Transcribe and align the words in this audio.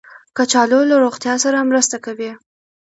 کچالو 0.37 0.79
له 0.89 0.95
روغتیا 1.03 1.33
سره 1.43 1.67
مرسته 1.69 1.97
کوي 2.05 2.31